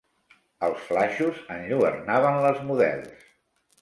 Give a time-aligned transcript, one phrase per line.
[0.67, 3.29] Els flaixos enlluernaven les models.